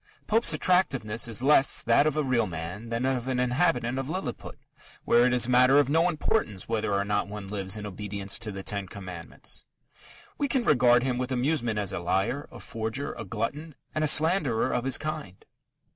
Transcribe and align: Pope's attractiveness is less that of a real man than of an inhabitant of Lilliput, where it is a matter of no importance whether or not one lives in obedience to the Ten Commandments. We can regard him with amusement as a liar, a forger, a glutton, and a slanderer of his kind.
Pope's 0.25 0.51
attractiveness 0.51 1.27
is 1.27 1.43
less 1.43 1.83
that 1.83 2.07
of 2.07 2.17
a 2.17 2.23
real 2.23 2.47
man 2.47 2.89
than 2.89 3.05
of 3.05 3.27
an 3.27 3.39
inhabitant 3.39 3.99
of 3.99 4.09
Lilliput, 4.09 4.57
where 5.05 5.27
it 5.27 5.31
is 5.31 5.45
a 5.45 5.49
matter 5.51 5.77
of 5.77 5.89
no 5.89 6.09
importance 6.09 6.67
whether 6.67 6.91
or 6.95 7.05
not 7.05 7.27
one 7.27 7.47
lives 7.47 7.77
in 7.77 7.85
obedience 7.85 8.39
to 8.39 8.51
the 8.51 8.63
Ten 8.63 8.87
Commandments. 8.87 9.63
We 10.39 10.47
can 10.47 10.63
regard 10.63 11.03
him 11.03 11.19
with 11.19 11.31
amusement 11.31 11.77
as 11.77 11.93
a 11.93 11.99
liar, 11.99 12.47
a 12.51 12.59
forger, 12.59 13.13
a 13.13 13.23
glutton, 13.23 13.75
and 13.93 14.03
a 14.03 14.07
slanderer 14.07 14.73
of 14.73 14.85
his 14.85 14.97
kind. 14.97 15.45